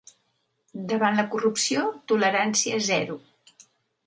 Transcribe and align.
Davant 0.93 1.19
la 1.19 1.25
corrupció, 1.35 1.83
tolerància 2.13 2.81
zero. 2.89 3.21